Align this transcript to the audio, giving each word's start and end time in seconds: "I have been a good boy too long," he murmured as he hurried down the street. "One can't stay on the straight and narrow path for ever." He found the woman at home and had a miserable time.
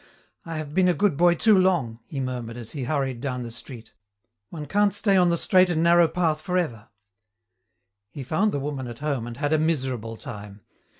"I 0.47 0.57
have 0.57 0.73
been 0.73 0.87
a 0.87 0.95
good 0.95 1.15
boy 1.15 1.35
too 1.35 1.55
long," 1.55 1.99
he 2.07 2.19
murmured 2.19 2.57
as 2.57 2.71
he 2.71 2.85
hurried 2.85 3.21
down 3.21 3.43
the 3.43 3.51
street. 3.51 3.91
"One 4.49 4.65
can't 4.65 4.95
stay 4.95 5.15
on 5.15 5.29
the 5.29 5.37
straight 5.37 5.69
and 5.69 5.83
narrow 5.83 6.07
path 6.07 6.41
for 6.41 6.57
ever." 6.57 6.87
He 8.09 8.23
found 8.23 8.51
the 8.51 8.59
woman 8.59 8.87
at 8.87 8.97
home 8.97 9.27
and 9.27 9.37
had 9.37 9.53
a 9.53 9.59
miserable 9.59 10.17
time. 10.17 10.61